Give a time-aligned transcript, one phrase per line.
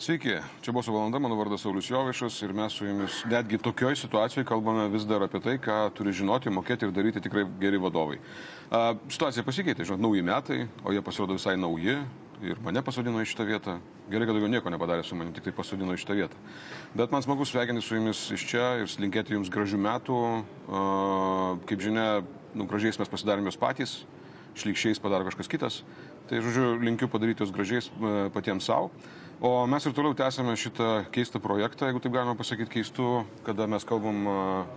[0.00, 0.32] Sveiki,
[0.64, 4.86] čia buvo valanda, mano vardas Saulis Jovišas ir mes su jumis netgi tokioje situacijoje kalbame
[4.88, 8.16] vis dar apie tai, ką turi žinoti, mokėti ir daryti tikrai geri vadovai.
[8.72, 11.98] A, situacija pasikeitė, žinot, nauji metai, o jie pasirodo visai nauji
[12.40, 13.74] ir mane pasodino į šitą vietą.
[14.08, 16.40] Gerai, kad daugiau nieko nepadarė su manim, tik tai pasodino į šitą vietą.
[16.96, 20.22] Bet man smagu sveikinti su jumis iš čia ir linkėti jums gražių metų.
[20.80, 20.86] A,
[21.68, 22.08] kaip žinia,
[22.56, 23.98] nu, gražiais mes pasidarėm jos patys,
[24.56, 25.82] šlikščiais padaro kažkas kitas.
[26.30, 27.88] Tai, žodžiu, linkiu padaryti jos gražiais
[28.30, 28.92] patiems savo.
[29.42, 33.06] O mes ir toliau tęsime šitą keistą projektą, jeigu taip galima pasakyti keistų,
[33.42, 34.28] kada mes kalbam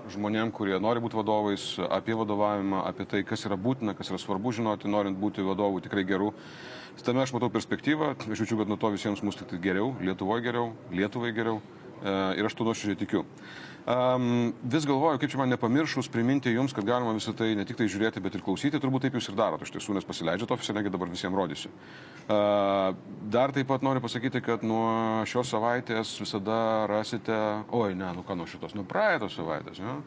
[0.09, 4.55] žmonėm, kurie nori būti vadovais, apie vadovavimą, apie tai, kas yra būtina, kas yra svarbu
[4.55, 6.31] žinoti, norint būti vadovu tikrai gerų.
[7.05, 10.71] Tame aš matau perspektyvą, aš jaučiu, kad nuo to visiems mūsų tik geriau, Lietuvoje geriau,
[10.95, 13.23] Lietuvai geriau e, ir aš to nuoširdžiai tikiu.
[13.83, 17.75] Um, vis galvoju, kaip čia man nepamiršus priminti jums, kad galima visą tai ne tik
[17.75, 20.91] tai žiūrėti, bet ir klausyti, turbūt taip jūs ir darote, iš tiesų, nes pasileidžiate oficialiai,
[20.93, 21.71] dabar visiems rodysiu.
[22.23, 22.95] Uh,
[23.33, 27.35] dar taip pat noriu pasakyti, kad nuo šios savaitės visada rasite,
[27.75, 29.99] oi ne, nu ką nuo šitos, nuo praeitos savaitės, ne?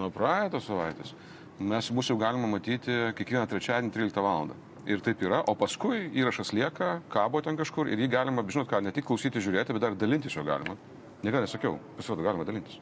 [0.00, 1.12] nuo praeitos savaitės.
[1.60, 4.54] Mes mūsų jau galima matyti kiekvieną trečiadienį 13 val.
[4.88, 8.80] Ir taip yra, o paskui įrašas lieka, kabo ten kažkur ir jį galima, žinot ką,
[8.80, 10.78] ne tik klausyti, žiūrėti, bet dar dalintis jo galima.
[11.22, 12.78] Niekada nesakiau, pasirodo, galima dalintis.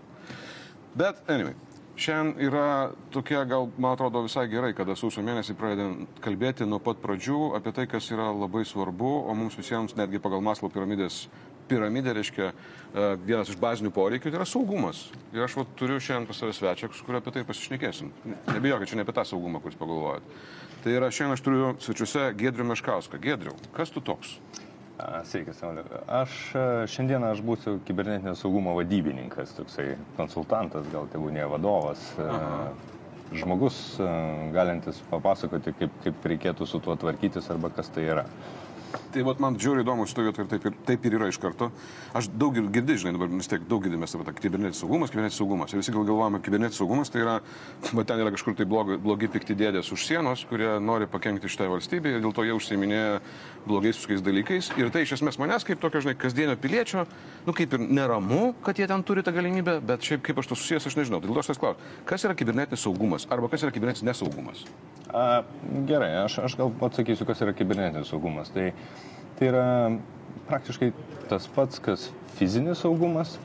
[0.96, 1.54] Bet, anyway,
[1.96, 2.66] šiandien yra
[3.12, 7.72] tokia, gal, man atrodo, visai gerai, kada sausio mėnesį pradedam kalbėti nuo pat pradžių apie
[7.76, 11.26] tai, kas yra labai svarbu, o mums visiems netgi pagal Maslo piramidės
[11.66, 12.50] piramidė reiškia
[13.26, 15.06] vienas iš bazinių poreikių, tai yra saugumas.
[15.34, 18.12] Ir aš vat, turiu šiandien pas save svečią, su kuriuo apie tai pasišnekėsim.
[18.52, 20.30] Nebijokit, čia ne apie tą saugumą, kuris pagalvojat.
[20.84, 23.20] Tai yra šiandien aš turiu svečiuose Gedrių Meškauską.
[23.22, 24.36] Gedrių, kas tu toks?
[24.96, 25.82] Sveiki, Saulė.
[26.08, 26.32] Aš
[26.88, 32.04] šiandieną aš būsiu kibernetinio saugumo vadybininkas, toksai konsultantas, gal tėvų ne vadovas.
[32.22, 32.70] Aha.
[33.36, 33.76] Žmogus
[34.54, 38.24] galintis papasakoti, kaip, kaip reikėtų su tuo tvarkytis arba kas tai yra.
[39.16, 41.70] Tai vat, man žiūri įdomu šitoje vietoje ir taip, ir taip ir yra iš karto.
[42.18, 45.72] Aš daug girdžiu, žinai, dabar vis tiek daug girdime apie tą kibernetinis saugumas, kibernetinis saugumas.
[45.72, 47.36] Ir visi gal galvojame, kibernetinis saugumas tai yra,
[47.96, 51.70] va ten yra kažkur tai blogi, blogi pikti dėdės už sienos, kurie nori pakengti šitai
[51.72, 53.22] valstybei ir dėl to jie užsiminėja
[53.64, 54.68] blogais visokiais dalykais.
[54.76, 57.06] Ir tai iš esmės manęs kaip tokio, žinai, kasdienio piliečio,
[57.48, 60.60] nu kaip ir neramu, kad jie ten turi tą galimybę, bet šiaip kaip aš to
[60.60, 61.22] susijęs, aš nežinau.
[61.24, 64.66] Dėl to aš tas klausiu, kas yra kibernetinis saugumas arba kas yra kibernetinis nesaugumas?
[65.16, 65.44] A,
[65.86, 68.50] gerai, aš, aš gal atsakysiu, kas yra kibernetinis saugumas.
[68.54, 68.72] Tai,
[69.38, 69.66] tai yra
[70.46, 70.92] praktiškai
[71.30, 72.08] tas pats, kas
[72.38, 73.36] fizinis saugumas,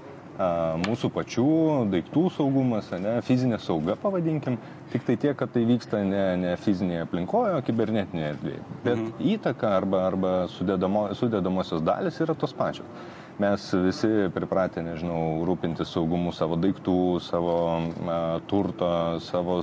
[0.81, 1.45] mūsų pačių
[1.91, 4.57] daiktų saugumas, ne, fizinė sauga, pavadinkim,
[4.93, 8.61] tik tai tiek, kad tai vyksta ne, ne fizinėje aplinkoje, o kibernetinėje erdvėje.
[8.85, 9.11] Bet mhm.
[9.35, 12.87] įtaka arba, arba sudėdamo, sudėdamosios dalis yra tos pačios.
[13.41, 17.55] Mes visi pripratę, nežinau, rūpintis saugumu savo daiktų, savo
[18.05, 18.17] a,
[18.49, 18.91] turto,
[19.25, 19.61] savo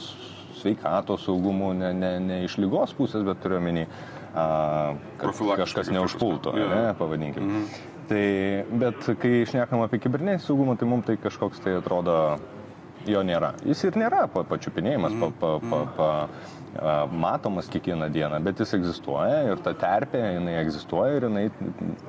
[0.59, 3.87] sveikatos saugumu, ne, ne, ne iš lygos pusės, bet turiu omeny,
[5.19, 6.75] kad kažkas neužpultų, yeah.
[6.75, 7.45] ne, pavadinkim.
[7.45, 7.97] Mm -hmm.
[8.09, 8.29] Tai,
[8.81, 12.39] bet kai išnekam apie kibernetinį saugumą, tai mums tai kažkoks tai atrodo,
[13.07, 13.53] jo nėra.
[13.65, 15.33] Jis ir nėra pa, pačiupinėjimas, -hmm.
[15.41, 21.17] pa, pa, pa, pa, matomas kiekvieną dieną, bet jis egzistuoja ir ta terpė, jinai egzistuoja
[21.17, 21.51] ir jinai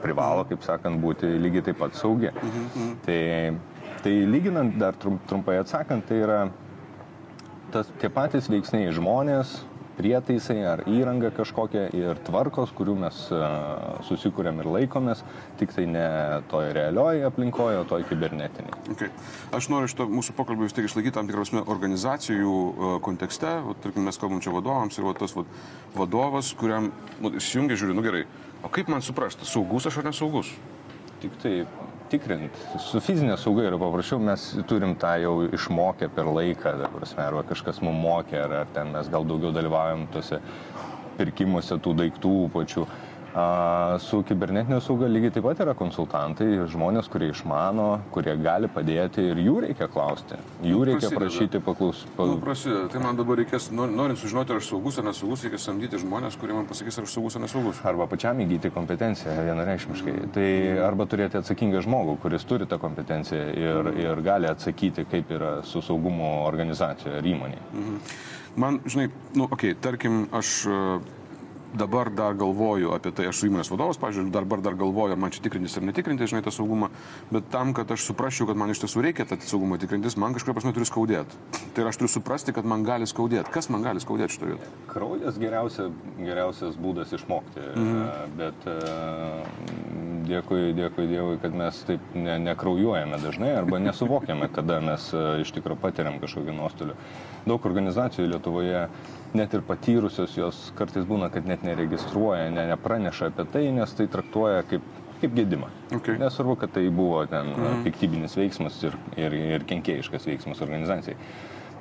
[0.04, 2.32] privalo, kaip sakant, būti lygiai taip pat saugi.
[2.32, 2.96] Mm -hmm.
[3.06, 3.54] tai,
[4.04, 4.94] tai lyginant dar
[5.28, 6.50] trumpai atsakant, tai yra
[7.72, 9.66] tas, tie patys veiksniai žmonės,
[10.00, 15.26] prietaisai ar įranga kažkokia ir tvarkos, kurių mes uh, susikūrėm ir laikomės,
[15.60, 16.06] tik tai ne
[16.52, 18.80] toj realioje aplinkoje, o toj kibernetiniai.
[18.96, 19.12] Okay.
[19.56, 23.76] Aš noriu šito mūsų pokalbį vis tiek išlaikyti tam tikrą prasme organizacijų uh, kontekste, o,
[23.84, 25.44] tarkim, mes kalbam čia vadovams ir va, tas va,
[25.98, 28.24] vadovas, kuriam nu, įsijungia, žiūri, nu gerai,
[28.64, 30.54] o kaip man suprasti, saugus aš ar nesaugus?
[31.20, 31.56] Tik tai
[32.12, 32.56] tikrint.
[32.82, 37.82] Su fizinė sauga yra paprasčiau, mes turim tą jau išmokę per laiką, prasme, arba kažkas
[37.86, 40.42] mums mokė, ar, ar ten mes gal daugiau dalyvaujam tose
[41.20, 42.88] pirkimuose tų daiktų pačių.
[44.04, 49.42] Su kibernetinė sauga lygiai taip pat yra konsultantai, žmonės, kurie išmano, kurie gali padėti ir
[49.44, 50.38] jų reikia klausti.
[50.64, 51.20] Jų nu, reikia prasideda.
[51.24, 52.12] prašyti paklausti.
[52.16, 52.28] Pa...
[52.30, 52.86] Nu, prasideda.
[52.94, 56.56] Tai man dabar reikės, norint sužinoti, ar aš saugus ar nesaugus, reikia samdyti žmonės, kurie
[56.58, 57.84] man pasakys, ar aš saugus ar nesaugus.
[57.92, 60.18] Arba pačiam įgyti kompetenciją vienareikšmiškai.
[60.36, 60.50] Tai
[60.88, 64.02] arba turėti atsakingą žmogų, kuris turi tą kompetenciją ir, mm.
[64.06, 67.64] ir gali atsakyti, kaip yra su saugumo organizacijoje ar įmonėje.
[67.74, 68.04] Mm.
[68.60, 69.08] Man, žinai,
[69.38, 70.66] nu, okei, okay, tarkim, aš
[71.74, 75.34] dabar dar galvoju apie tai, aš su įmonės vadovas, pažiūrėjau, dabar dar galvoju, ar man
[75.34, 76.92] čia tikrintis ar netikrinti, žinai, tą saugumą,
[77.34, 80.58] bet tam, kad aš suprasčiau, kad man iš tiesų reikia tą saugumą tikrintis, man kažkaip
[80.58, 81.40] prasme turi skaudėti.
[81.76, 83.52] Tai aš turiu suprasti, kad man gali skaudėti.
[83.54, 84.72] Kas man gali skaudėti šitoje vietoje?
[84.90, 85.90] Kraujas geriausia,
[86.20, 88.38] geriausias būdas išmokti, mhm.
[88.40, 88.70] bet
[90.28, 95.10] dėkui, dėkui Dievui, kad mes taip ne, nekraujuojame dažnai arba nesuvokiame, kada mes
[95.44, 96.96] iš tikrųjų patiriam kažkokį nuostolių.
[97.50, 98.88] Daug organizacijų Lietuvoje
[99.38, 104.10] net ir patyrusios jos kartais būna, kad net neregistruoja, ne, nepraneša apie tai, nes tai
[104.12, 104.86] traktuoja kaip
[105.20, 105.68] kaip gedimą.
[105.98, 106.16] Okay.
[106.16, 107.82] Nesvarbu, kad tai buvo ten mhm.
[107.84, 111.18] piktybinis veiksmas ir, ir, ir kenkėjiškas veiksmas organizacijai.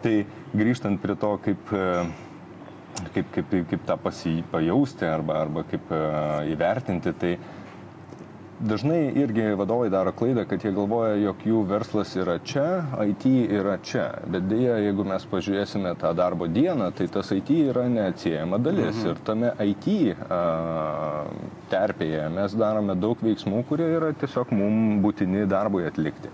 [0.02, 0.14] Tai
[0.58, 1.70] grįžtant prie to, kaip,
[3.14, 5.94] kaip, kaip, kaip tą pasi, pajausti arba, arba kaip
[6.50, 7.67] įvertinti, tai uh,
[8.58, 12.64] Dažnai irgi vadovai daro klaidą, kad jie galvoja, jog jų verslas yra čia,
[13.06, 14.08] IT yra čia.
[14.26, 18.98] Bet dėja, jeigu mes pažiūrėsime tą darbo dieną, tai tas IT yra neatsiejama dalis.
[18.98, 19.12] Mhm.
[19.12, 19.86] Ir tame IT
[20.26, 20.40] a,
[21.70, 26.32] terpėje mes darome daug veiksmų, kurie yra tiesiog mums būtini darbui atlikti.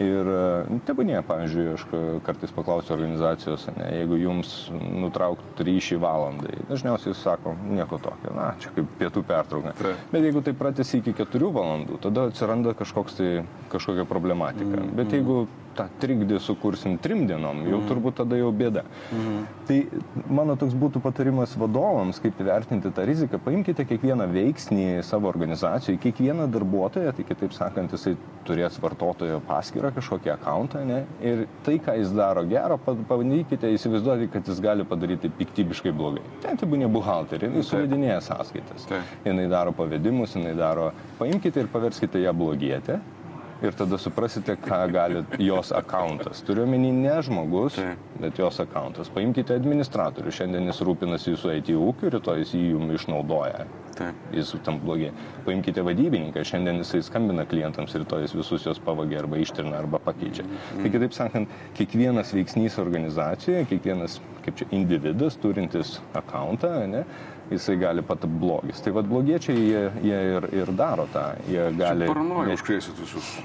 [0.00, 0.28] Ir
[0.70, 1.82] nu, tebūnie, pavyzdžiui, aš
[2.24, 8.72] kartais paklausiu organizacijos, ne, jeigu jums nutrauktų ryšį valandai, dažniausiai sako, nieko tokio, na, čia
[8.76, 9.74] kaip pietų pertrauka.
[10.08, 13.30] Bet jeigu tai pratęsi iki keturių valandų, tada atsiranda kažkoks tai,
[13.74, 14.72] kažkokia problematika.
[14.80, 15.42] Mm, Bet jeigu
[15.78, 17.86] tą trikdį sukursim trim dienom, jau mm.
[17.90, 18.82] turbūt tada jau bėda.
[19.14, 19.42] Mm.
[19.68, 19.78] Tai
[20.40, 23.40] mano toks būtų patarimas vadovams, kaip įvertinti tą riziką.
[23.44, 28.16] Paimkite kiekvieną veiksnį savo organizacijoje, kiekvieną darbuotoją, tai kitaip sakant, jisai
[28.48, 30.82] turės vartotojo paskirtą kažkokį akantą
[31.24, 36.24] ir tai, ką jis daro gero, pabandykite įsivaizduoti, kad jis gali padaryti piktybiškai blogai.
[36.42, 38.88] Ten tai būna buhalterė, jinai suvedinėja sąskaitas,
[39.26, 40.90] jinai daro pavedimus, jinai daro,
[41.20, 43.00] paimkite ir paverskite ją blogietę
[43.62, 46.42] ir tada suprasite, ką gali jos akantas.
[46.46, 47.94] Turiu omeny ne žmogus, tai.
[48.20, 49.10] bet jos akantas.
[49.12, 53.66] Paimkite administratorių, šiandien jis rūpinasi jūsų IT ūkiu, rytoj jis jį jums išnaudoja.
[53.98, 54.16] Taip.
[54.32, 55.10] Jis tam blogai.
[55.44, 60.46] Paimkite vadybininką, šiandien jisai skambina klientams, rytoj jis visus juos pavagė arba ištrina arba pakeičia.
[60.46, 60.84] Mm.
[60.84, 67.04] Tai kitaip sakant, kiekvienas veiksnys organizacijoje, kiekvienas, kaip čia, individas turintis akantą, ne,
[67.50, 68.82] jisai gali pat blogis.
[68.84, 71.30] Tai vad blogiečiai jie, jie ir, ir daro tą.
[71.50, 72.10] Jie gali...
[72.10, 73.38] Paranoja užkrėsit visus.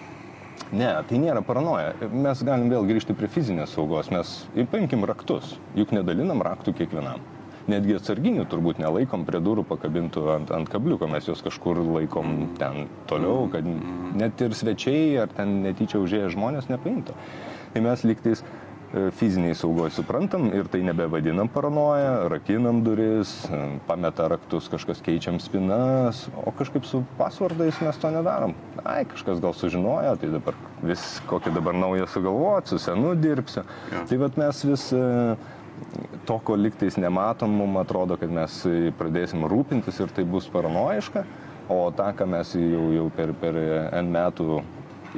[0.73, 1.93] Ne, tai nėra paranoja.
[2.09, 4.09] Mes galim vėl grįžti prie fizinės saugos.
[4.13, 4.37] Mes
[4.71, 7.23] paimkim raktus, juk nedalinam raktų kiekvienam.
[7.69, 12.85] Netgi atsarginių turbūt nelaikom prie durų pakabintų ant, ant kabliuko, mes juos kažkur laikom ten
[13.09, 17.17] toliau, kad net ir svečiai ar ten netyčia užėję žmonės nepaimtų.
[17.73, 18.64] Tai mes liktais E,
[19.12, 26.25] fiziniai saugoj suprantam ir tai nebevadinam paranoja, rakinam duris, e, pameta raktus, kažkas keičiam spinas,
[26.39, 28.56] o kažkaip su pasvardais mes to nedarom.
[28.83, 33.65] Ai, kažkas gal sužinojo, tai dabar vis kokį dabar naują sugalvoti, su senu dirbsiu.
[33.92, 34.06] Ja.
[34.09, 35.03] Tai vad mes vis e,
[36.25, 38.62] to, ko liktais nematom, mums atrodo, kad mes
[39.00, 41.25] pradėsim rūpintis ir tai bus paranoiška,
[41.68, 43.59] o tą, ką mes jau, jau per, per
[43.91, 44.63] N metų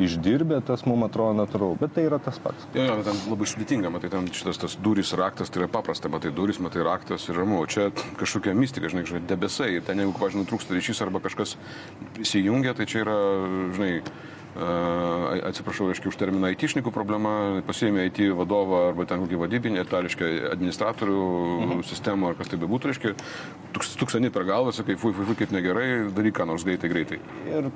[0.04, 2.68] išdirbę, tas mums atrodo natūralu, bet tai yra tas pats.
[2.76, 6.32] Jo, jo, ten labai sudėtinga, matai, ten šitas tas durys raktas, tai yra paprasta, matai,
[6.36, 7.90] durys, matai, raktas ir ramu, o čia
[8.20, 11.58] kažkokia mistika, žinai, žinai debesai, ten jeigu, pažiūrėjau, trūksta ryšys arba kažkas
[12.24, 13.22] įsijungia, tai čia yra,
[13.78, 13.94] žinai,
[14.58, 20.00] Uh, atsiprašau, aiškiai, už terminą IT-šnikų problema, pasiėmė IT vadovą arba ten kokį vadybinį, tai
[20.08, 21.84] reiškia administratorių mhm.
[21.86, 23.14] sistemą ar kas tai bebūtų, reiškia,
[24.02, 27.22] tuksani per galvą, sakai, fui, fui, fui, kaip negerai, daryk ką nors greitai, greitai.
[27.52, 27.70] Ir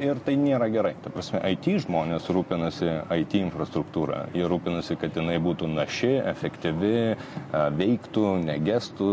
[0.00, 0.94] ir tai nėra gerai.
[1.02, 4.26] Ta prasme, IT žmonės rūpinasi IT infrastruktūrą.
[4.36, 6.96] Jie rūpinasi, kad jinai būtų naši, efektyvi,
[7.80, 9.12] veiktų, negestų,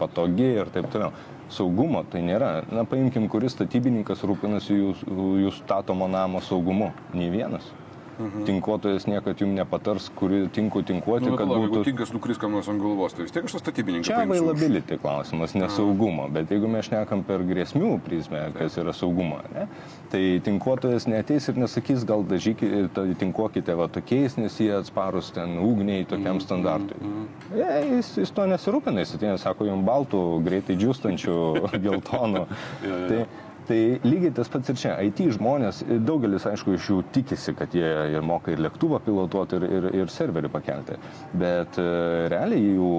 [0.00, 1.12] patogi ir taip toliau.
[1.48, 2.58] Saugumo tai nėra.
[2.68, 6.92] Na, paimkim, kuris statybininkas rūpinasi jūsų jūs statomo namo saugumu.
[7.16, 7.70] Nei vienas.
[8.18, 8.44] Mhm.
[8.48, 11.68] Tinkuotojas niekad jums nepatars, kurį tinku tinkuoti, nu, kad būtų...
[11.68, 14.08] Jeigu tinkas nukris kam nors ant galvos, tai vis tiek aš tas statybininkas.
[14.10, 15.02] Čia availability už...
[15.04, 16.32] klausimas, nesaugumo, Aha.
[16.34, 19.68] bet jeigu mes šnekam per grėsmių prizmę, kas yra saugumo, ne,
[20.10, 26.02] tai tinkuotojas neteis ir nesakys, gal dažykite, tinkuokite va tokiais, nes jie atsparus ten ugniai
[26.08, 26.98] tokiam mm, standartui.
[26.98, 27.26] Mm.
[27.60, 31.38] Ja, jis, jis to nesirūpina, jis atėjo, sako, jums baltų, greitai džiūstančių,
[31.86, 32.48] geltonų.
[32.82, 33.04] ja, ja.
[33.08, 34.94] Tai, Tai lygiai tas pats ir čia.
[35.04, 39.66] IT žmonės, daugelis aišku iš jų tikisi, kad jie ir moka ir lėktuvą pilotuoti, ir,
[39.78, 40.96] ir, ir serverį pakelti.
[41.36, 41.88] Bet e,
[42.32, 42.92] realiai jų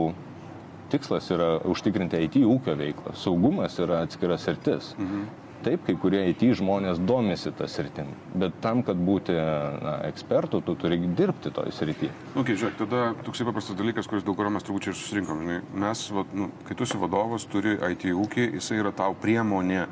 [0.94, 3.16] tikslas yra užtikrinti IT ūkio veiklą.
[3.18, 4.94] Saugumas yra atskiras sritis.
[5.00, 5.30] Mhm.
[5.60, 10.76] Taip, kai kurie IT žmonės domisi tą sritim, bet tam, kad būti na, ekspertų, tu
[10.80, 12.08] turi dirbti toj srity.
[12.30, 15.42] Na, okay, žiūrėk, tada toksai paprastas dalykas, kuris dėl kurio mes turbūt čia ir susirinkom.
[15.44, 19.84] Žinai, mes, va, nu, kai tu esi vadovas, turi IT ūkį, jisai yra tau priemonė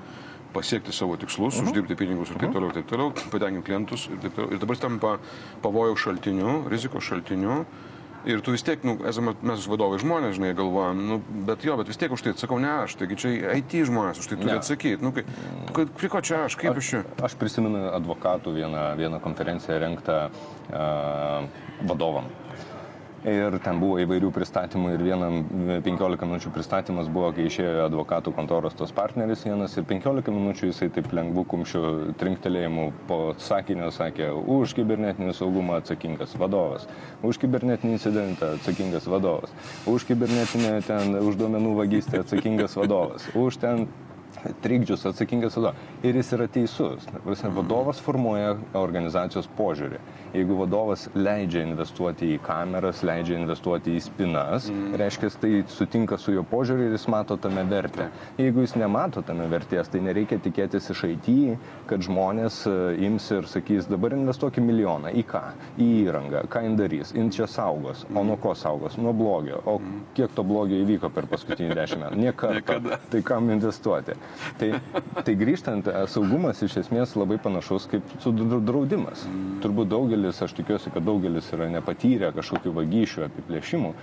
[0.57, 1.67] pasiekti savo tikslus, uh mhm.
[1.67, 1.71] -huh.
[1.71, 2.57] uždirbti pinigus ir taip mhm.
[2.59, 4.53] toliau, taip toliau, patenkinti klientus ir taip toliau.
[4.53, 5.17] Ir dabar tampa
[5.61, 7.65] pavojaus šaltiniu, rizikos šaltiniu.
[8.27, 11.87] Ir tu vis tiek, nu, esame mes vadovai žmonės, žinai, galvojam, nu, bet jo, bet
[11.87, 15.05] vis tiek už tai atsakau, ne aš, taigi čia IT žmonės už tai turi atsakyti.
[15.05, 17.03] Nu, kai, prie ko čia aš, kaip aš čia?
[17.23, 21.47] Aš prisimenu advokatų vieną, vieną konferenciją renktą uh,
[21.87, 22.27] vadovam.
[23.25, 25.39] Ir ten buvo įvairių pristatymų ir vienam
[25.83, 30.91] 15 minučių pristatymas buvo, kai išėjo advokatų kontoros tos partneris vienas ir 15 minučių jisai
[30.93, 31.81] taip lengvų kumščių
[32.21, 36.85] trinktelėjimų po sakinio sakė, už kibernetinį saugumą atsakingas vadovas,
[37.25, 39.55] už kibernetinį incidentą atsakingas vadovas,
[39.89, 43.87] už kibernetinę ten, už duomenų vagystę atsakingas vadovas, už ten
[44.61, 45.73] trikdžius atsakingas tada.
[46.03, 47.07] Ir jis yra teisus.
[47.23, 49.99] Prasme, vadovas formuoja organizacijos požiūrį.
[50.35, 54.97] Jeigu vadovas leidžia investuoti į kameras, leidžia investuoti į spinas, mm.
[54.99, 58.09] reiškia, tai sutinka su jo požiūriu ir jis mato tame vertę.
[58.39, 61.31] Jeigu jis nemato tame vertės, tai nereikia tikėtis iš IT,
[61.89, 62.75] kad žmonės e,
[63.07, 65.13] ims ir sakys, dabar investuokim milijoną.
[65.17, 65.43] Į ką?
[65.79, 66.43] Į įrangą.
[66.51, 67.13] Ką jin darys?
[67.15, 68.05] Jin čia saugos.
[68.13, 68.99] O nuo ko saugos?
[69.01, 69.61] Nuo blogio.
[69.65, 69.79] O
[70.17, 72.21] kiek to blogio įvyko per paskutinį dešimt metų?
[72.27, 72.99] Niekada.
[73.11, 74.16] Tai kam investuoti?
[74.57, 74.69] Tai,
[75.23, 79.25] tai grįžtant, e, saugumas iš esmės labai panašus kaip su draudimas.
[79.63, 83.93] Turbūt daugelis, aš tikiuosi, kad daugelis yra nepatyrę kažkokių vagysčių, apiplėšimų,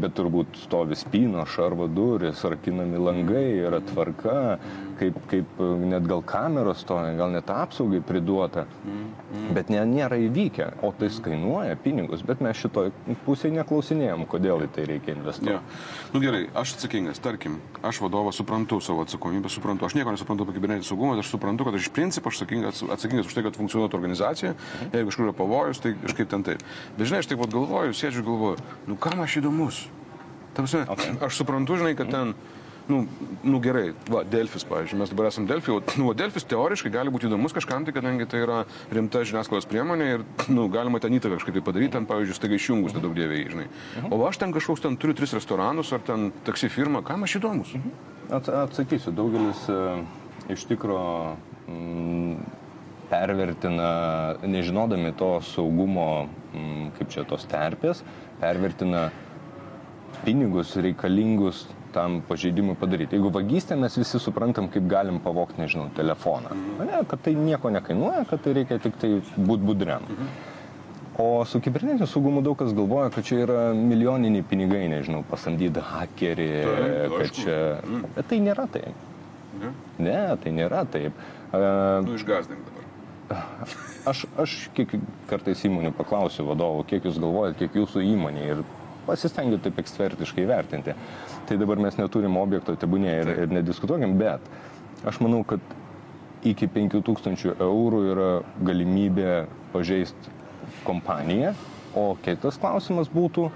[0.00, 4.58] bet turbūt stovi spyno, šarvo duris, rakinami langai, yra tvarka,
[4.98, 8.66] kaip, kaip net gal kameros stoja, gal net apsaugai priduota,
[9.54, 12.90] bet ne, nėra įvykę, o tai kainuoja pinigus, bet mes šitoj
[13.26, 15.54] pusėje neklausinėjom, kodėl į tai reikia investuoti.
[15.54, 15.62] Ja.
[16.14, 20.56] Nu gerai, aš atsakingas, tarkim, aš vadovas suprantu savo atsakomybę, suprantu, aš nieko nesuprantu apie
[20.58, 24.00] kibernetinį saugumą, aš suprantu, kad aš iš principo aš atsakingas, atsakingas už tai, kad funkcionuotų
[24.00, 24.94] organizacija, mhm.
[24.94, 26.64] jeigu kažkur yra pavojus, tai kažkaip ten taip.
[26.98, 29.83] Bet žinai, aš taip pat galvoju, sėdžiu galvoju, nu kam aš įdomus?
[30.54, 31.16] Tamsi, okay.
[31.24, 32.34] aš suprantu, žinai, kad ten
[32.86, 33.08] nu,
[33.40, 37.28] nu gerai, va, Delfis, pavyzdžiui, mes dabar esame Delfi, o nu, Delfis teoriškai gali būti
[37.30, 38.58] įdomus kažkam, tai kadangi tai yra
[38.92, 42.96] rimta žiniasklaidos priemonė ir nu, galima ten įtaką kažkaip tai padaryti, ten, pavyzdžiui, staiga išjungus,
[42.96, 43.68] nedaug dėviai, žinai.
[44.12, 47.72] O aš ten kažkoks ten turiu tris restoranus ar ten taksi firmą, kam aš įdomus?
[48.28, 49.80] At, atsakysiu, daugelis e,
[50.52, 51.00] iš tikro
[51.64, 52.36] mm,
[53.08, 53.90] pervertina,
[54.44, 58.04] nežinodami to saugumo, mm, kaip čia tos terpės,
[58.44, 59.08] pervertina
[60.24, 63.14] pinigus reikalingus tam pažeidimui padaryti.
[63.18, 66.56] Jeigu vagystė, mes visi suprantam, kaip galim pavokti, nežinau, telefoną.
[66.80, 70.08] Ne, kad tai nieko nekainuoja, kad tai reikia tik tai būti budriam.
[71.22, 76.50] O su kibernetiniu saugumu daug kas galvoja, kad čia yra milijoniniai pinigai, nežinau, pasamdyti hakerį,
[77.14, 77.58] kad čia...
[78.16, 79.04] Bet tai nėra taip.
[79.60, 79.70] Ne,
[80.02, 81.20] ne tai nėra taip.
[81.54, 82.82] Nu, išgazdink dabar.
[84.10, 84.90] Aš, aš kiek
[85.30, 88.64] kartais įmonių paklausiu vadovų, kiek jūs galvojate, kiek jūsų įmonė ir
[89.06, 90.94] pasistengiu taip ekspertiškai vertinti.
[91.48, 95.60] Tai dabar mes neturim objekto tebūnė ir, ir nediskutuokim, bet aš manau, kad
[96.44, 98.30] iki 5000 eurų yra
[98.64, 100.32] galimybė pažeisti
[100.84, 101.54] kompaniją,
[101.96, 103.48] o kitas klausimas būtų,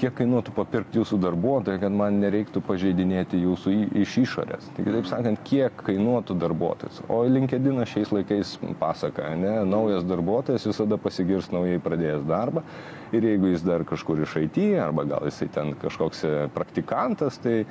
[0.00, 4.70] kiek kainuotų papirkti jūsų darbuotoją, kad man nereiktų pažeidinėti jūsų iš išorės.
[4.76, 7.02] Tai kitaip sakant, kiek kainuotų darbuotojas.
[7.12, 12.64] O LinkedIn šiais laikais pasaka, ne, naujas darbuotojas visada pasigirs naujai pradėjęs darbą
[13.12, 17.64] ir jeigu jis dar kažkur iš IT arba gal jisai ten kažkoks e, praktikantas, tai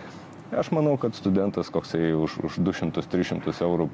[0.53, 3.89] aš manau, kad studentas koksai už, už 200-300 eurų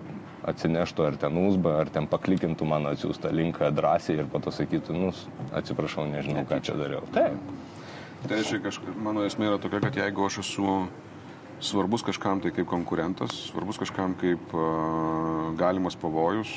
[0.45, 4.97] atsineštų ar ten uzbą, ar ten paklikintų mano atsiųstą linką drąsiai ir po to sakytų,
[4.97, 5.13] nu,
[5.57, 7.01] atsiprašau, nežinau, ką čia dariau.
[7.15, 7.39] Taip.
[8.25, 10.77] Tai reiškia, kažka, mano esmė yra tokia, kad jeigu aš esu
[11.61, 16.51] svarbus kažkam tai kaip konkurentas, svarbus kažkam kaip uh, galimas pavojus,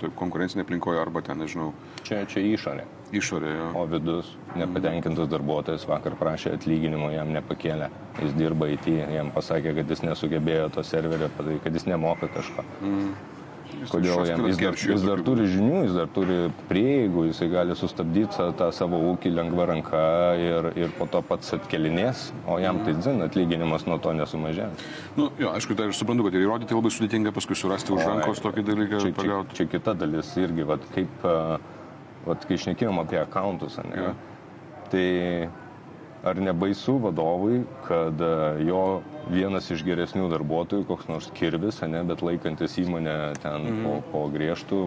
[0.00, 1.70] tai konkurencinė aplinkoje arba ten, nežinau.
[2.06, 2.86] Čia, čia išorė.
[3.12, 3.66] Išorė, jo.
[3.76, 7.90] O vidus, nepatenkintas darbuotojas vakar prašė atlyginimo, jam nepakėlė.
[8.22, 12.64] Jis dirba IT, jam pasakė, kad jis nesugebėjo to serverio kad jis nemoka kažko.
[12.80, 13.12] Mm.
[13.90, 16.38] Kodėl jam jis dar, jis dar turi žinių, jis dar turi
[16.68, 20.02] prieigų, jisai gali sustabdyti tą, savo ūkį lengva ranka
[20.40, 24.84] ir, ir po to pats atkelinės, o jam tai dzin atlyginimas nuo to nesumažės.
[25.18, 28.42] Nu, jo, aišku, tai aš suprantu, kad ir įrodyti labai sudėtinga, paskui surasti už rankos
[28.44, 29.02] tokį dalyką.
[29.06, 31.26] Čia, čia, čia kita dalis irgi, vat, kaip,
[32.28, 34.14] vat, kai išnekėjom apie akauntus, ne, ja.
[34.92, 35.08] tai
[36.22, 38.20] ar nebaisu vadovui, kad
[38.62, 38.84] jo
[39.30, 44.80] vienas iš geresnių darbuotojų, koks nors kirvis, ne, bet laikantis įmonę ten po, po griežtų,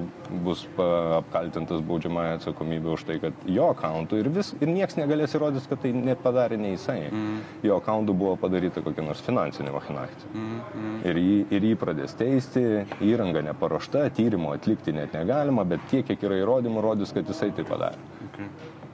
[0.45, 5.69] bus apkaltintas baudžiamąją atsakomybę už tai, kad jo akauntų ir, vis, ir niekas negalės įrodyti,
[5.71, 6.99] kad tai nepadarė ne jisai.
[7.09, 7.39] Mm.
[7.67, 10.31] Jo akauntų buvo padaryta kokia nors finansinė machinacija.
[10.33, 11.01] Mm.
[11.07, 12.65] Ir, jį, ir jį pradės teisti,
[13.05, 17.67] įranga neparuošta, tyrimo atlikti net negalima, bet tiek, kiek yra įrodymų, rodys, kad jisai tai
[17.67, 18.01] padarė.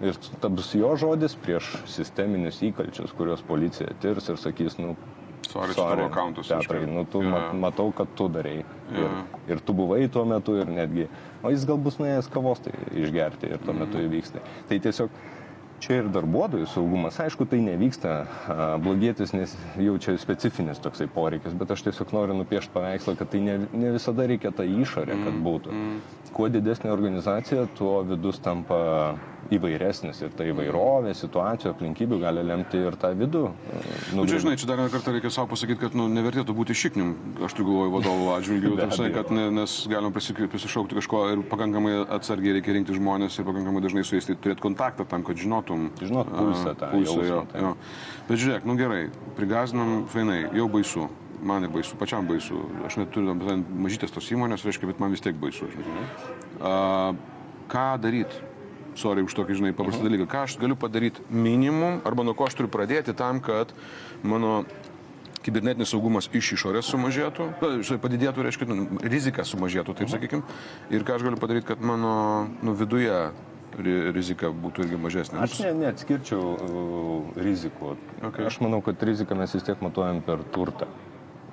[0.01, 4.95] Ir taps jo žodis prieš sisteminius įkalčius, kuriuos policija tirs ir sakys, nu,
[5.51, 6.47] Sorry, Sorry akauntus.
[6.47, 7.31] Petrai, nu, tu yeah.
[7.31, 8.61] mat, matau, kad tu darai.
[8.93, 9.25] Yeah.
[9.47, 11.09] Ir, ir tu buvai tuo metu ir netgi,
[11.43, 12.71] o jis gal bus nuėjęs kavos tai
[13.03, 14.05] išgerti ir tuo metu mm.
[14.07, 14.43] įvyksta.
[14.69, 15.17] Tai tiesiog
[15.81, 18.13] čia ir darbuotojų saugumas, aišku, tai nevyksta,
[18.83, 23.41] blogėtis, nes jau čia specifinis toksai poreikis, bet aš tiesiog noriu nupiešti paveikslą, kad tai
[23.43, 25.73] ne, ne visada reikia tą išorę, kad mm, būtų.
[25.73, 26.20] Mm.
[26.31, 28.79] Kuo didesnė organizacija, tuo vidus tampa
[29.51, 33.43] įvairesnis ir ta įvairovė situacijų, aplinkybių gali lemti ir tą vidų.
[34.15, 37.13] Nu, čia, žinai, čia dar kartą reikia savo pasakyti, kad nu, nevertėtų būti šiknim,
[37.47, 42.55] aš tu galvoju, vadovų atžvilgių, tamsai, kad ne, nes galim prisišaukti kažko ir pakankamai atsargiai
[42.59, 45.89] reikia rinkti žmonės ir pakankamai dažnai su jais tai turėti kontaktą tam, kad žinotum.
[45.99, 46.93] Žinot pulsą tą.
[46.93, 47.73] Pulsą, jo, jo.
[48.29, 49.01] Bet žiūrėk, nu gerai,
[49.39, 51.09] prigazinam fainai, jau baisu
[51.41, 52.61] man baisu, pačiam baisu.
[52.87, 55.69] Aš neturiu mažytės tos įmonės, reiškia, bet man vis tiek baisu.
[55.73, 56.05] Žinai.
[56.61, 57.19] Uh,
[57.71, 58.47] ką daryti?
[58.99, 60.27] Sorry už tokį, žinai, paprastą dalyką.
[60.27, 63.71] Ką aš galiu padaryti minimum, arba nuo ko aš turiu pradėti tam, kad
[64.27, 64.65] mano
[65.45, 67.47] kibernetinis saugumas iš išorės sumažėtų,
[68.03, 70.43] padidėtų, reiškia, nu, rizika sumažėtų, taip sakykim,
[70.93, 72.11] ir ką aš galiu padaryti, kad mano
[72.61, 73.31] nu, viduje
[74.11, 75.39] rizika būtų irgi mažesnė.
[75.45, 77.95] Aš ne, neatskirčiau uh, rizikų.
[78.19, 78.45] Okay.
[78.49, 80.89] Aš manau, kad riziką mes vis tiek matuojam per turtą.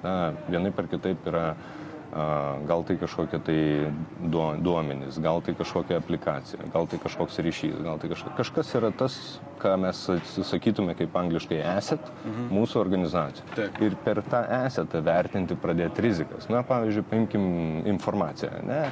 [0.04, 1.52] Na, vienai per kitaip yra
[2.66, 3.92] gal tai kažkokie tai
[4.64, 9.18] duomenys, gal tai kažkokia aplikacija, gal tai kažkoks ryšys, gal tai kažkas, kažkas yra tas,
[9.60, 10.00] ką mes
[10.48, 12.48] sakytume kaip angliškai asset mhm.
[12.54, 13.44] mūsų organizacija.
[13.54, 13.80] Taip.
[13.84, 16.48] Ir per tą assetą vertinti pradėti rizikas.
[16.48, 17.46] Na, pavyzdžiui, paimkim
[17.92, 18.64] informaciją.
[18.66, 18.82] Ne?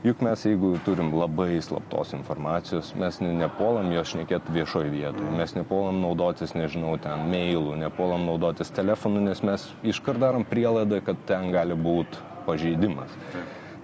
[0.00, 5.98] Juk mes, jeigu turim labai slaptos informacijos, mes nepuolam jos šnekėti viešoje vietoje, mes nepuolam
[6.00, 11.76] naudotis, nežinau, ten mailų, nepuolam naudotis telefonu, nes mes iškart darom prielaidą, kad ten gali
[11.76, 12.16] būti
[12.46, 13.12] pažeidimas.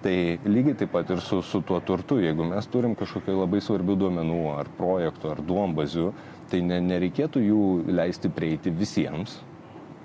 [0.07, 0.15] Tai
[0.49, 4.41] lygiai taip pat ir su, su tuo turtu, jeigu mes turim kažkokių labai svarbių duomenų
[4.55, 6.15] ar projektų ar duombazių,
[6.49, 9.37] tai ne, nereikėtų jų leisti prieiti visiems,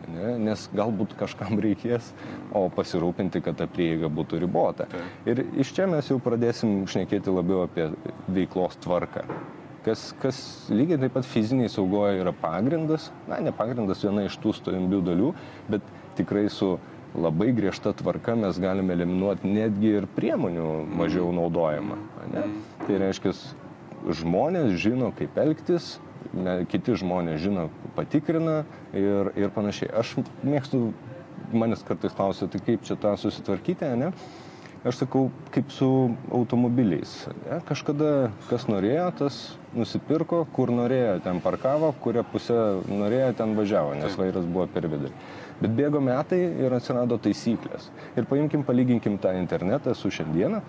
[0.09, 2.11] ne, nes galbūt kažkam reikės,
[2.55, 4.87] o pasirūpinti, kad ta prieiga būtų ribota.
[5.29, 7.91] Ir iš čia mes jau pradėsim šnekėti labiau apie
[8.31, 9.25] veiklos tvarką.
[9.81, 10.37] Kas, kas
[10.69, 15.31] lygiai taip pat fiziniai saugoje yra pagrindas, na, ne pagrindas viena iš tų stojimbių dalių,
[15.73, 15.87] bet
[16.19, 16.75] tikrai su
[17.17, 20.67] labai griežta tvarka mes galime eliminuoti netgi ir priemonių
[20.99, 21.97] mažiau naudojimą.
[22.31, 22.45] Ne?
[22.85, 23.33] Tai reiškia,
[24.21, 25.95] žmonės žino, kaip elgtis,
[26.71, 28.61] kiti žmonės žino, patikrina
[28.93, 29.91] ir, ir panašiai.
[30.01, 30.91] Aš mėgstu,
[31.53, 34.11] manęs kartais klausia, tai kaip čia tą susitvarkyti, ne?
[34.81, 35.87] Aš sakau, kaip su
[36.33, 37.11] automobiliais.
[37.43, 37.59] Ne?
[37.67, 39.35] Kažkada kas norėjo, tas
[39.77, 42.57] nusipirko, kur norėjo, ten parkavo, kurią pusę
[42.89, 45.13] norėjo, ten važiavo, nes vairas buvo per vidurį.
[45.61, 47.91] Bet bėgo metai ir atsirado taisyklės.
[48.17, 50.63] Ir paimkim, palyginkim tą internetą su šiandieną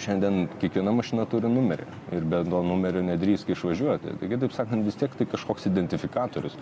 [0.00, 4.16] Šiandien kiekviena mašina turi numerį ir be to numerio nedrįsk išvažiuoti.
[4.20, 6.56] Taigi, taip sakant, vis tiek tai kažkoks identifikatorius.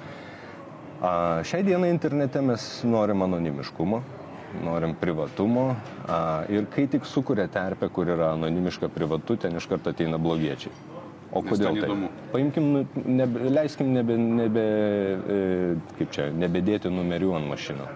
[1.00, 1.12] A,
[1.48, 4.02] šiai dienai internete mes norim anonimiškumo,
[4.62, 6.20] norim privatumo a,
[6.52, 10.74] ir kai tik sukuria terpę, kur yra anonimiška privatu, ten iš karto ateina blogiečiai.
[11.32, 11.94] O Nes kodėl tai?
[12.34, 14.64] Paimkim, nu, nebe, leiskim nebe, nebe,
[15.34, 15.44] e,
[15.96, 17.88] kaip čia, nebedėti numerių ant mašinų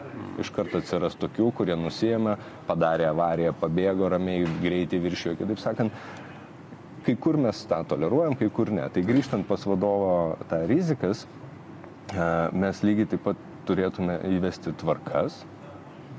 [0.43, 2.37] iš karto atsiras tokių, kurie nusijama,
[2.69, 5.37] padarė avariją, pabėgo ramiai, greitai viršijo.
[5.41, 5.95] Kitaip sakant,
[7.07, 8.87] kai kur mes tą toleruojam, kai kur ne.
[8.93, 11.27] Tai grįžtant pas vadovo tą rizikas,
[12.53, 15.41] mes lygiai taip pat turėtume įvesti tvarkas,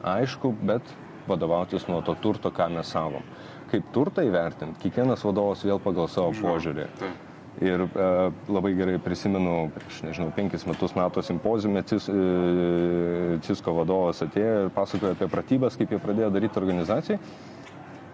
[0.08, 0.96] aišku, bet
[1.28, 3.24] vadovautis nuo to turto, ką mes savom.
[3.72, 6.90] Kaip turtą įvertinti, kiekvienas vadovas vėl pagal savo požiūrį.
[7.00, 7.27] Taip
[7.58, 8.08] Ir e,
[8.54, 14.74] labai gerai prisimenu, prieš, nežinau, penkis metus NATO simpozijume Cis, e, Cisko vadovas atėjo ir
[14.76, 17.18] pasakojo apie pratybas, kaip jie pradėjo daryti organizacijai.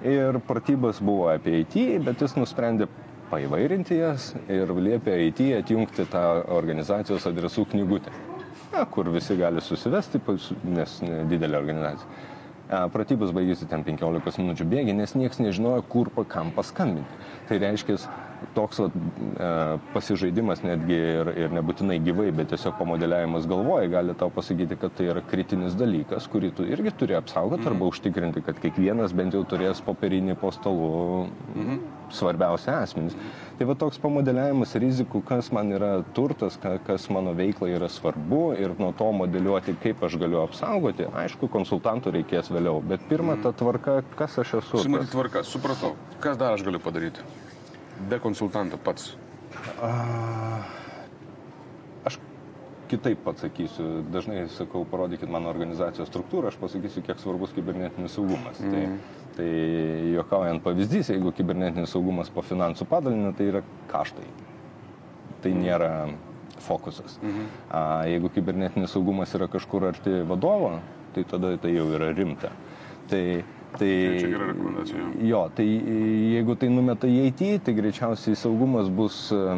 [0.08, 1.76] Ir pratybas buvo apie IT,
[2.08, 2.88] bet jis nusprendė
[3.34, 6.24] paivairinti jas ir liepė IT atjungti tą
[6.56, 8.16] organizacijos adresų knygutę,
[8.72, 10.22] na, kur visi gali susivesti,
[10.72, 11.00] nes
[11.32, 12.30] didelė organizacija.
[12.94, 17.20] Pratybos baigėsi ten 15 minučių bėgi, nes niekas nežinojo, kur kam paskambinti.
[17.50, 17.98] Tai reiškia,
[18.56, 19.50] toks vat, e,
[19.94, 25.10] pasižaidimas netgi ir, ir nebūtinai gyvai, bet tiesiog pamodeliavimas galvoje gali tau pasakyti, kad tai
[25.14, 27.92] yra kritinis dalykas, kurį tu irgi turi apsaugoti arba mhm.
[27.92, 30.90] užtikrinti, kad kiekvienas bent jau turės popierinį po stalu
[31.54, 31.80] mhm.
[32.14, 33.18] svarbiausia asmenys.
[33.58, 38.74] Tai va toks pamodeliavimas rizikų, kas man yra turtas, kas mano veikla yra svarbu ir
[38.80, 41.08] nuo to modeliuoti, kaip aš galiu apsaugoti.
[41.24, 43.46] Aišku, konsultantų reikės vėliau, bet pirmą mhm.
[43.46, 44.84] ta tvarka, kas aš esu.
[44.88, 45.94] Sumatyti tvarka, supratau.
[46.24, 47.26] Kas dar aš galiu padaryti?
[48.10, 49.14] Be konsultanto pats?
[49.82, 49.90] A,
[52.06, 52.20] aš
[52.92, 54.04] kitaip atsakysiu.
[54.14, 58.60] Dažnai sakau, parodykit mano organizacijos struktūrą, aš pasakysiu, kiek svarbus kibernetinis saugumas.
[58.62, 58.74] Mm.
[58.74, 59.50] Tai, tai
[60.14, 64.28] juokaujant pavyzdys, jeigu kibernetinis saugumas po finansų padaliniu, tai yra kaštai.
[65.44, 65.66] Tai mm.
[65.66, 65.94] nėra
[66.64, 67.20] fokusas.
[67.22, 67.48] -hmm.
[67.70, 70.80] A, jeigu kibernetinis saugumas yra kažkur arti vadovo,
[71.14, 72.52] tai tada tai jau yra rimta.
[73.10, 75.06] Tai Tai, tai čia gera rekomendacija.
[75.26, 79.56] Jo, tai jeigu tai numeta į IT, tai greičiausiai saugumas bus e,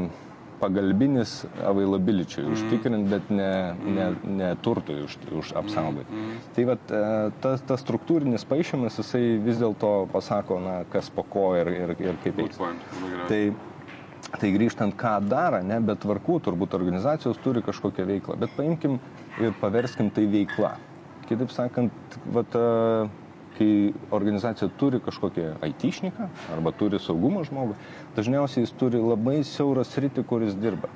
[0.61, 1.33] pagalbinis
[1.67, 2.53] availability mm.
[2.55, 3.49] užtikrinti, bet ne,
[3.97, 6.07] ne, ne turtui už, už apsaugoti.
[6.11, 6.23] Mm.
[6.29, 6.47] mm.
[6.55, 7.03] Tai vat, e,
[7.43, 12.21] tas, tas struktūrinis paaišymas, jisai vis dėlto pasako, na, kas po ko ir, ir, ir
[12.23, 12.61] kaip eis.
[13.27, 13.41] Tai,
[14.39, 18.99] tai grįžtant, ką daro, ne, bet tvarkų, turbūt organizacijos turi kažkokią veiklą, bet paimkim
[19.43, 20.75] ir paverskim tai veikla.
[21.25, 23.24] Kitaip sakant, vat, uh,
[23.57, 27.77] kai organizacija turi kažkokį aitišniką arba turi saugumo žmogų,
[28.17, 30.91] dažniausiai jis turi labai siaurą sritį, kuris dirba.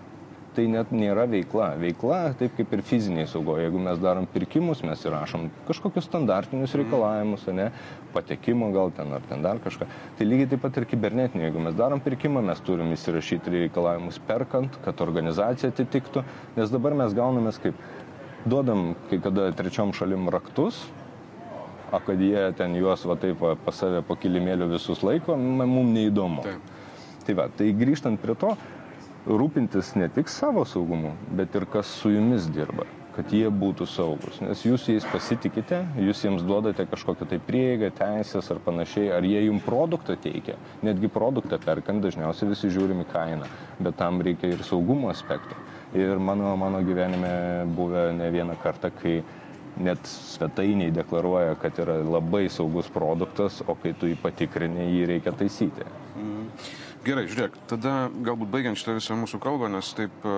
[0.60, 1.70] tai net nėra veikla.
[1.80, 7.46] Veikla, taip kaip ir fiziniai saugo, jeigu mes darom pirkimus, mes įrašom kažkokius standartinius reikalavimus,
[7.56, 7.70] ne,
[8.16, 9.88] patekimo gal ten ar ten dar kažką.
[10.18, 14.76] Tai lygiai taip pat ir kibernetinė, jeigu mes darom pirkimą, mes turim įsirašyti reikalavimus perkant,
[14.84, 16.26] kad organizacija atitiktų,
[16.58, 17.78] nes dabar mes gaunamės kaip
[18.50, 20.82] duodam kai kada trečiom šalim raktus,
[21.92, 25.96] o kad jie ten juos va taip va, pas save po kilimėliu visus laiko, mums
[25.96, 26.44] neįdomu.
[26.46, 26.76] Taip.
[27.26, 28.56] Tai va, tai grįžtant prie to,
[29.30, 34.40] rūpintis ne tik savo saugumu, bet ir kas su jumis dirba, kad jie būtų saugus.
[34.42, 39.44] Nes jūs jais pasitikite, jūs jiems duodate kažkokią tai prieigą, teisės ar panašiai, ar jie
[39.46, 40.56] jums produktą teikia.
[40.86, 43.50] Netgi produktą perkant dažniausiai visi žiūrimi kainą,
[43.80, 45.58] bet tam reikia ir saugumo aspektų.
[45.98, 49.20] Ir mano, mano gyvenime buvę ne vieną kartą, kai
[49.84, 55.34] net svetainiai deklaruoja, kad yra labai saugus produktas, o kai tu jį patikrini, jį reikia
[55.36, 55.88] taisyti.
[56.20, 56.48] Mm.
[57.06, 57.94] Gerai, žiūrėk, tada
[58.28, 60.34] galbūt baigiant šitą visą mūsų kalbą, nes taip e,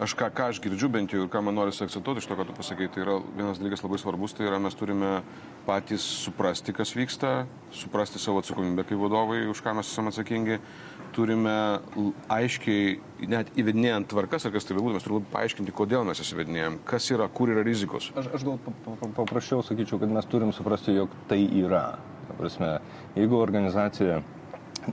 [0.00, 2.46] aš ką, ką aš girdžiu bent jau ir ką man norisi akcentuoti iš to, ką
[2.48, 5.20] tu pasakai, tai yra vienas dalykas labai svarbus, tai yra mes turime
[5.66, 7.44] patys suprasti, kas vyksta,
[7.76, 10.56] suprasti savo atsakomybę kaip vadovai, už ką mes esame atsakingi,
[11.14, 11.54] turime
[12.32, 12.96] aiškiai,
[13.28, 17.10] net įvedinėjant tvarkas, ar kas tai būtų, mes turime paaiškinti, kodėl mes jas įvedinėjom, kas
[17.12, 18.08] yra, kur yra rizikos.
[18.16, 18.60] Aš, aš gal
[19.18, 21.84] paprasčiau sakyčiau, kad mes turim suprasti, jog tai yra.
[22.30, 22.76] Ta prasme,
[23.18, 24.20] jeigu organizacija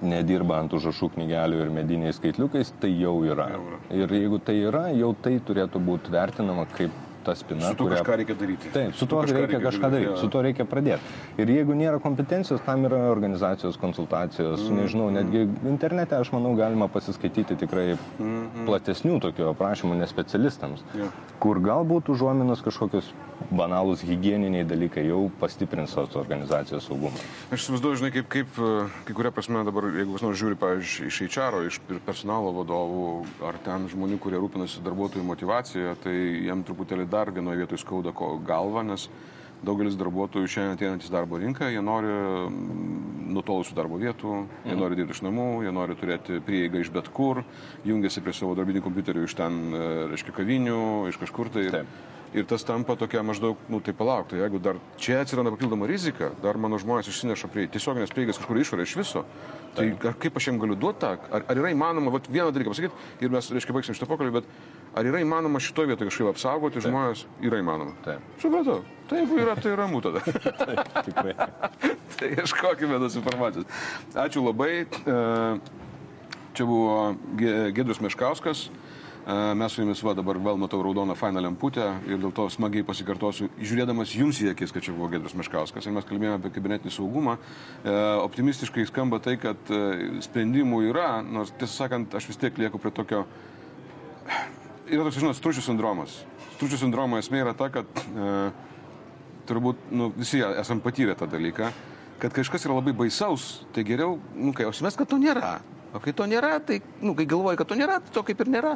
[0.02, 3.50] nedirba ant užrašų knygelių ir mediniais skaitliukais, tai jau yra.
[3.94, 6.96] Ir jeigu tai yra, jau tai turėtų būti vertinama kaip
[7.28, 7.62] ta spina.
[7.62, 7.98] Su tuo kurią...
[8.00, 8.70] kažką reikia daryti.
[8.72, 10.18] Taip, su, su tuo reikia, reikia kažką daryti, ja.
[10.22, 11.16] su tuo reikia pradėti.
[11.44, 14.82] Ir jeigu nėra kompetencijos, tam yra organizacijos konsultacijos, mm.
[14.82, 18.68] nežinau, netgi internete, aš manau, galima pasiskaityti tikrai mm -hmm.
[18.70, 21.12] platesnių tokių aprašymų nespecialistams, yeah.
[21.44, 23.12] kur galbūt užuominos kažkokios
[23.54, 27.22] banalūs hygieniniai dalykai jau pastiprins tos organizacijos saugumą.
[27.52, 28.60] Aš įsivaizduoju, žinai, kaip, kaip
[29.08, 33.08] kai kuria prasme dabar, jeigu kas nors žiūri, pavyzdžiui, iš HR, iš personalo vadovų
[33.48, 36.16] ar ten žmonių, kurie rūpinasi darbuotojų motivacija, tai
[36.48, 38.14] jiem truputėlį dar vienoje vietoje skauda
[38.48, 39.08] galvą, nes
[39.66, 44.34] daugelis darbuotojų šiandien ateinantys darbo rinką, jie nori mm, nutolusių darbo vietų,
[44.66, 44.82] jie mhm.
[44.84, 47.42] nori dirbti iš namų, jie nori turėti prieigą iš bet kur,
[47.88, 51.66] jungiasi prie savo darbinių kompiuterių iš ten, e, reiškia, kavinių, iš kažkur tai.
[51.80, 51.98] Taip.
[52.36, 56.34] Ir tas tampa tokia maždaug, nu tai palauk, tai jeigu dar čia atsiranda papildoma rizika,
[56.44, 59.24] dar mano žmonės išsineša prie tiesioginės prieigas kažkur išorė iš viso,
[59.78, 62.76] tai ar, kaip aš jiem galiu duoti tą, ar, ar yra įmanoma, vat, vieną dalyką
[62.76, 64.52] pasakyti ir mes, reiškia, baigsim šitą pokalbį, bet
[64.98, 66.88] Ar yra įmanoma šitoje vietoje kažkaip apsaugoti Taip.
[66.88, 67.20] žmonės?
[67.46, 67.94] Yra įmanoma.
[68.06, 68.24] Taip.
[68.42, 68.80] Supratau.
[69.10, 70.24] Tai jeigu yra, tai ramu tada.
[70.64, 71.36] Taip, tikrai.
[72.18, 73.68] tai ieškokime tos informacijos.
[74.18, 74.88] Ačiū labai.
[74.88, 75.18] E,
[76.58, 78.68] čia buvo Gedrus Meškauskas.
[79.28, 82.86] E, mes su jumis va dabar vėl matau raudoną fainą lemputę ir dėl to smagiai
[82.88, 85.84] pasikartosiu, žiūrėdamas jums į akis, kad čia buvo Gedrus Meškauskas.
[85.84, 87.36] Ir mes kalbėjome apie kibernetinį saugumą.
[87.84, 89.60] E, optimistiškai skamba tai, kad
[90.24, 93.26] sprendimų yra, nors tiesą sakant, aš vis tiek lieku prie tokio
[94.88, 96.22] yra toks, žinot, stručių sindromas.
[96.56, 98.32] Stručių sindromo esmė yra ta, kad e,
[99.50, 101.72] turbūt nu, visi esam patyrę tą dalyką,
[102.22, 105.58] kad kažkas yra labai baisaus, tai geriau, nu, kai ausimės, kad to nėra.
[105.96, 108.52] O kai to nėra, tai, nu, kai galvoji, kad to nėra, tai to kaip ir
[108.58, 108.74] nėra.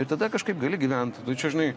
[0.00, 1.20] Ir tada kažkaip gali gyventi.
[1.26, 1.74] Tai čia, žinai,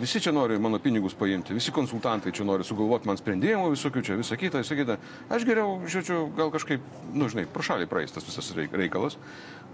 [0.00, 4.16] visi čia nori mano pinigus paimti, visi konsultantai čia nori sugalvoti man sprendimų visokių čia,
[4.20, 4.96] visą kitą, visą kitą.
[5.28, 9.18] Aš geriau, žodžiu, gal kažkaip, nu, žinai, pro šalį praeis tas visas reikalas.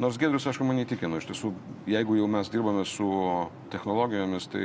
[0.02, 1.52] Nors Gedrius, aišku, mane įtikino, iš tiesų,
[1.86, 3.06] jeigu jau mes dirbame su
[3.70, 4.64] technologijomis, tai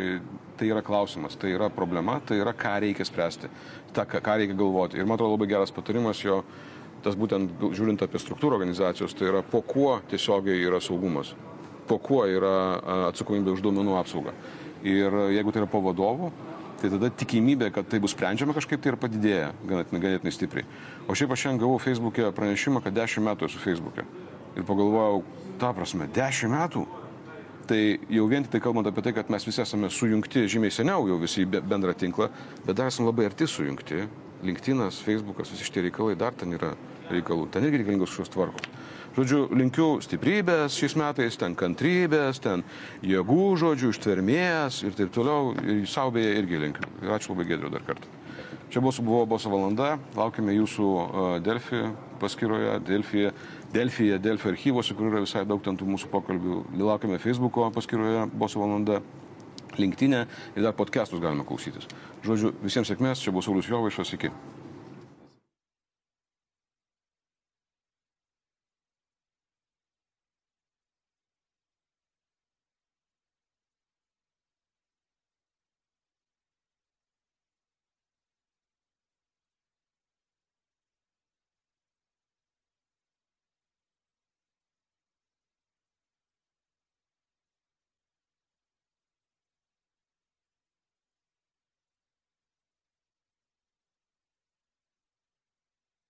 [0.59, 3.47] tai yra klausimas, tai yra problema, tai yra ką reikia spręsti,
[3.95, 4.99] ta, ką reikia galvoti.
[4.99, 6.41] Ir man atrodo labai geras patarimas jo,
[7.05, 11.31] tas būtent žiūrint apie struktūrą organizacijos, tai yra po kuo tiesiogiai yra saugumas,
[11.89, 12.53] po kuo yra
[13.09, 14.35] atsakomybė už duomenų apsaugą.
[14.85, 16.31] Ir jeigu tai yra po vadovų,
[16.79, 20.67] tai tada tikimybė, kad tai bus sprendžiama kažkaip tai ir padidėja ganėtinai, ganėtinai stipriai.
[21.09, 24.05] O šiaip aš šiandien gavau Facebook'e pranešimą, kad 10 metų esu Facebook'e
[24.55, 25.23] ir pagalvojau,
[25.59, 26.85] ta prasme, dešimt metų.
[27.69, 31.05] Tai jau vien tik tai kalbant apie tai, kad mes visi esame sujungti žymiai seniau
[31.05, 32.31] jau visi į bendrą tinklą,
[32.65, 34.07] bet dar esame labai arti sujungti.
[34.41, 36.71] LinkedInas, Facebookas, visi šitie reikalai, dar ten yra
[37.13, 37.49] reikalų.
[37.53, 38.69] Ten irgi reikalingos šios tvarkos.
[39.17, 42.61] Žodžiu, linkiu stiprybės šiais metais, ten kantrybės, ten
[43.03, 45.55] jėgų, žodžiu, ištvermės ir taip toliau.
[45.65, 46.87] Ir savo beje irgi linkiu.
[47.09, 48.07] Ačiū labai Gedriu dar kartą.
[48.69, 51.87] Čia buvo, buvo boso valanda, laukime jūsų uh, Delfi
[52.21, 53.31] paskyroje, Delfyje,
[53.73, 56.59] Delfyje, Delfi archyvose, kur yra visai daug ten tų mūsų pokalbių.
[56.77, 59.01] Laukime Facebooko paskyroje boso valanda,
[59.79, 61.89] LinkedIn e ir dar podcastus galime klausytis.
[62.25, 64.29] Žodžiu, visiems sėkmės, čia buvo Saulis Jovaišas, iki.